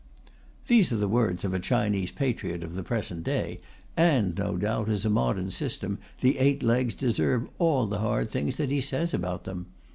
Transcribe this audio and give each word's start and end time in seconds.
These 0.65 0.91
are 0.91 0.95
the 0.97 1.07
words 1.07 1.45
of 1.45 1.53
a 1.53 1.59
Chinese 1.59 2.09
patriot 2.09 2.63
of 2.63 2.73
the 2.73 2.81
present 2.81 3.23
day, 3.23 3.59
and 3.95 4.33
no 4.35 4.57
doubt, 4.57 4.89
as 4.89 5.05
a 5.05 5.11
modern 5.11 5.51
system, 5.51 5.99
the 6.21 6.39
"Eight 6.39 6.63
Legs" 6.63 6.95
deserve 6.95 7.47
all 7.59 7.85
the 7.85 7.99
hard 7.99 8.31
things 8.31 8.55
that 8.55 8.71
he 8.71 8.81
says 8.81 9.13
about 9.13 9.43
them. 9.43 9.67